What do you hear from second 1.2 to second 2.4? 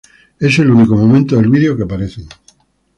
del vídeo que aparecen.